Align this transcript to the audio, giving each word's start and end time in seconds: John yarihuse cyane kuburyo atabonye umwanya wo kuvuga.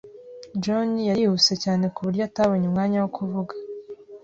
John 0.63 0.89
yarihuse 1.09 1.53
cyane 1.63 1.85
kuburyo 1.95 2.21
atabonye 2.29 2.65
umwanya 2.67 2.97
wo 3.03 3.09
kuvuga. 3.17 3.53